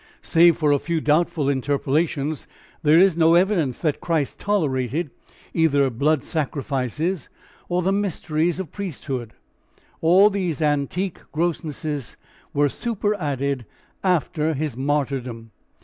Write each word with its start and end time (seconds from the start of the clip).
Save 0.23 0.57
for 0.57 0.71
a 0.71 0.79
few 0.79 0.99
doubtful 0.99 1.47
interpolations 1.47 2.47
there 2.81 2.97
is 2.97 3.15
no 3.15 3.35
evidence 3.35 3.77
that 3.77 4.01
Christ 4.01 4.39
tolerated 4.39 5.11
either 5.53 5.91
blood 5.91 6.23
sacrifices 6.23 7.29
or 7.69 7.83
the 7.83 7.91
mysteries 7.91 8.59
of 8.59 8.71
priesthood. 8.71 9.33
All 10.01 10.31
these 10.31 10.59
antique 10.59 11.19
grossnesses 11.31 12.17
were 12.51 12.67
superadded 12.67 13.67
after 14.03 14.55
his 14.55 14.75
martyrdom. 14.75 15.51